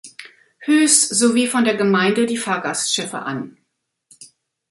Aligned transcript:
Höß 0.65 1.09
sowie 1.09 1.45
von 1.45 1.63
der 1.63 1.75
Gemeinde 1.77 2.25
die 2.25 2.35
Fahrgastschiffe 2.37 3.19
an. 3.19 3.59